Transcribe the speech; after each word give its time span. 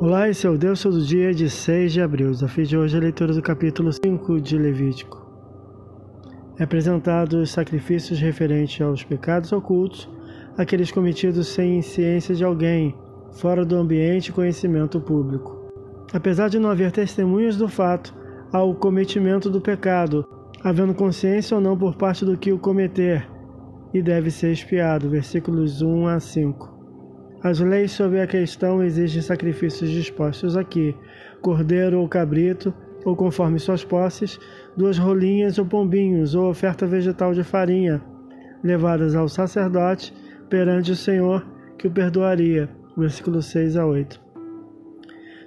Olá, 0.00 0.28
esse 0.28 0.46
é 0.46 0.50
o 0.50 0.56
Deus 0.56 0.80
Todo 0.80 1.04
Dia 1.04 1.34
de 1.34 1.50
6 1.50 1.92
de 1.92 2.00
abril. 2.00 2.30
Desafio 2.30 2.64
de 2.64 2.78
hoje 2.78 2.94
é 2.94 3.00
a 3.00 3.02
leitura 3.02 3.34
do 3.34 3.42
capítulo 3.42 3.90
5 3.92 4.40
de 4.40 4.56
Levítico. 4.56 5.26
É 6.56 6.62
apresentado 6.62 7.38
os 7.38 7.50
sacrifícios 7.50 8.20
referentes 8.20 8.80
aos 8.80 9.02
pecados 9.02 9.50
ocultos, 9.50 10.08
aqueles 10.56 10.92
cometidos 10.92 11.48
sem 11.48 11.82
ciência 11.82 12.32
de 12.32 12.44
alguém, 12.44 12.94
fora 13.32 13.64
do 13.64 13.74
ambiente 13.74 14.28
e 14.28 14.32
conhecimento 14.32 15.00
público. 15.00 15.58
Apesar 16.12 16.48
de 16.48 16.60
não 16.60 16.70
haver 16.70 16.92
testemunhas 16.92 17.56
do 17.56 17.66
fato, 17.66 18.14
há 18.52 18.62
o 18.62 18.76
cometimento 18.76 19.50
do 19.50 19.60
pecado, 19.60 20.24
havendo 20.62 20.94
consciência 20.94 21.56
ou 21.56 21.60
não 21.60 21.76
por 21.76 21.96
parte 21.96 22.24
do 22.24 22.38
que 22.38 22.52
o 22.52 22.58
cometer, 22.58 23.28
e 23.92 24.00
deve 24.00 24.30
ser 24.30 24.52
expiado. 24.52 25.10
Versículos 25.10 25.82
1 25.82 26.06
a 26.06 26.20
5. 26.20 26.77
As 27.42 27.60
leis 27.60 27.92
sobre 27.92 28.20
a 28.20 28.26
questão 28.26 28.82
exigem 28.82 29.22
sacrifícios 29.22 29.90
dispostos 29.90 30.56
aqui: 30.56 30.94
cordeiro 31.40 32.00
ou 32.00 32.08
cabrito, 32.08 32.74
ou 33.04 33.14
conforme 33.14 33.58
suas 33.58 33.84
posses, 33.84 34.38
duas 34.76 34.98
rolinhas 34.98 35.58
ou 35.58 35.64
pombinhos, 35.64 36.34
ou 36.34 36.50
oferta 36.50 36.86
vegetal 36.86 37.32
de 37.32 37.44
farinha, 37.44 38.02
levadas 38.62 39.14
ao 39.14 39.28
sacerdote 39.28 40.12
perante 40.50 40.90
o 40.90 40.96
Senhor, 40.96 41.46
que 41.78 41.86
o 41.86 41.90
perdoaria. 41.90 42.68
Versículos 42.96 43.46
6 43.46 43.76
a 43.76 43.86
8. 43.86 44.20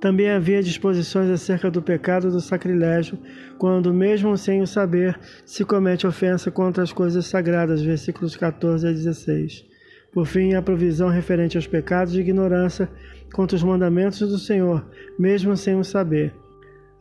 Também 0.00 0.28
havia 0.30 0.62
disposições 0.62 1.30
acerca 1.30 1.70
do 1.70 1.80
pecado 1.80 2.30
do 2.30 2.40
sacrilégio, 2.40 3.16
quando, 3.56 3.94
mesmo 3.94 4.36
sem 4.36 4.60
o 4.60 4.66
saber, 4.66 5.18
se 5.44 5.64
comete 5.64 6.06
ofensa 6.06 6.50
contra 6.50 6.82
as 6.82 6.92
coisas 6.92 7.26
sagradas. 7.26 7.80
Versículos 7.80 8.34
14 8.34 8.88
a 8.88 8.90
16. 8.90 9.75
Por 10.16 10.24
fim, 10.24 10.54
a 10.54 10.62
provisão 10.62 11.10
referente 11.10 11.58
aos 11.58 11.66
pecados 11.66 12.14
de 12.14 12.22
ignorância 12.22 12.88
contra 13.34 13.54
os 13.54 13.62
mandamentos 13.62 14.18
do 14.20 14.38
Senhor, 14.38 14.82
mesmo 15.18 15.54
sem 15.58 15.78
o 15.78 15.84
saber. 15.84 16.32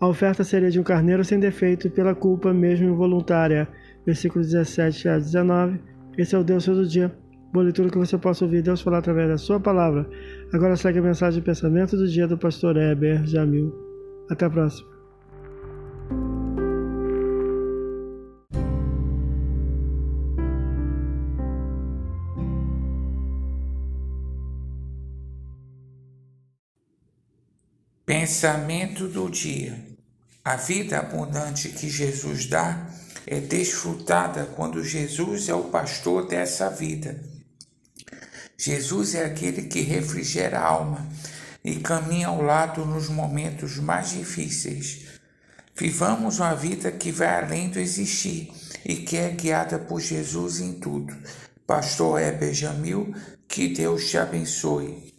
A 0.01 0.05
oferta 0.05 0.43
seria 0.43 0.69
de 0.69 0.81
um 0.81 0.83
carneiro 0.83 1.23
sem 1.23 1.39
defeito 1.39 1.89
pela 1.89 2.13
culpa 2.13 2.53
mesmo 2.53 2.89
involuntária. 2.89 3.69
Versículos 4.05 4.51
17 4.51 5.07
a 5.07 5.17
19. 5.17 5.79
Esse 6.17 6.35
é 6.35 6.37
o 6.37 6.43
Deus 6.43 6.65
todo 6.65 6.85
dia. 6.85 7.09
Boa 7.53 7.63
leitura 7.63 7.89
que 7.89 7.97
você 7.97 8.17
possa 8.17 8.43
ouvir 8.43 8.61
Deus 8.61 8.81
falar 8.81 8.97
através 8.97 9.29
da 9.29 9.37
sua 9.37 9.61
palavra. 9.61 10.05
Agora 10.51 10.75
segue 10.75 10.99
a 10.99 11.01
mensagem 11.01 11.39
de 11.39 11.45
pensamento 11.45 11.95
do 11.95 12.09
dia 12.09 12.27
do 12.27 12.37
pastor 12.37 12.75
Heber 12.75 13.25
Jamil. 13.25 13.73
Até 14.29 14.43
a 14.43 14.49
próxima. 14.49 14.94
Pensamento 28.05 29.07
do 29.07 29.27
dia: 29.31 29.83
A 30.43 30.55
vida 30.55 30.99
abundante 30.99 31.69
que 31.69 31.89
Jesus 31.89 32.45
dá 32.45 32.87
é 33.25 33.39
desfrutada 33.39 34.45
quando 34.55 34.83
Jesus 34.83 35.49
é 35.49 35.55
o 35.55 35.63
pastor 35.63 36.27
dessa 36.27 36.69
vida. 36.69 37.19
Jesus 38.55 39.15
é 39.15 39.25
aquele 39.25 39.63
que 39.63 39.81
refrigera 39.81 40.59
a 40.59 40.67
alma 40.67 41.03
e 41.63 41.77
caminha 41.77 42.27
ao 42.27 42.43
lado 42.43 42.85
nos 42.85 43.09
momentos 43.09 43.77
mais 43.77 44.11
difíceis. 44.11 45.05
Vivamos 45.75 46.37
uma 46.37 46.53
vida 46.53 46.91
que 46.91 47.11
vai 47.11 47.43
além 47.43 47.69
do 47.69 47.79
existir 47.79 48.51
e 48.85 48.97
que 48.97 49.17
é 49.17 49.31
guiada 49.31 49.79
por 49.79 49.99
Jesus 49.99 50.59
em 50.59 50.73
tudo. 50.73 51.11
Pastor 51.65 52.21
Heber 52.21 52.53
Jamil, 52.53 53.15
que 53.47 53.69
Deus 53.69 54.07
te 54.07 54.19
abençoe. 54.19 55.14